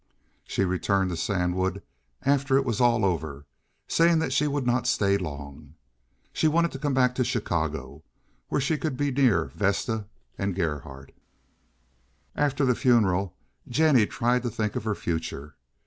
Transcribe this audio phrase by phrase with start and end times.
[0.45, 1.83] She returned to Sandwood
[2.23, 3.45] after it was all over,
[3.87, 5.75] saying that she would not stay long.
[6.33, 8.01] She wanted to come back to Chicago,
[8.49, 10.07] where she could be near Vesta
[10.39, 11.13] and Gerhardt.
[12.35, 13.35] After the funeral
[13.69, 15.53] Jennie tried to think of her future.